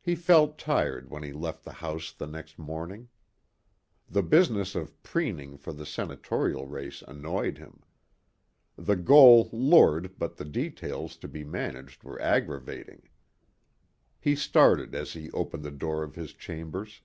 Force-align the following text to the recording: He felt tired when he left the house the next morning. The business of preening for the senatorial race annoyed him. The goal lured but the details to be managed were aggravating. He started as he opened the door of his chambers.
He 0.00 0.16
felt 0.16 0.58
tired 0.58 1.08
when 1.08 1.22
he 1.22 1.32
left 1.32 1.62
the 1.62 1.74
house 1.74 2.10
the 2.10 2.26
next 2.26 2.58
morning. 2.58 3.10
The 4.10 4.24
business 4.24 4.74
of 4.74 5.00
preening 5.04 5.56
for 5.56 5.72
the 5.72 5.86
senatorial 5.86 6.66
race 6.66 7.00
annoyed 7.06 7.58
him. 7.58 7.84
The 8.74 8.96
goal 8.96 9.48
lured 9.52 10.18
but 10.18 10.34
the 10.36 10.44
details 10.44 11.16
to 11.18 11.28
be 11.28 11.44
managed 11.44 12.02
were 12.02 12.20
aggravating. 12.20 13.08
He 14.18 14.34
started 14.34 14.96
as 14.96 15.12
he 15.12 15.30
opened 15.30 15.62
the 15.62 15.70
door 15.70 16.02
of 16.02 16.16
his 16.16 16.32
chambers. 16.32 17.00